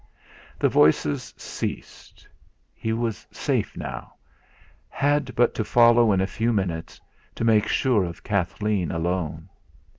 The 0.57 0.67
voices 0.67 1.31
ceased. 1.37 2.27
He 2.73 2.91
was 2.91 3.27
safe 3.31 3.77
now 3.77 4.15
had 4.89 5.35
but 5.35 5.53
to 5.53 5.63
follow 5.63 6.11
in 6.11 6.21
a 6.21 6.25
few 6.25 6.51
minutes, 6.51 6.99
to 7.35 7.43
make 7.45 7.67
sure 7.67 8.03
of 8.03 8.23
Kathleen 8.23 8.89
alone. 8.89 9.47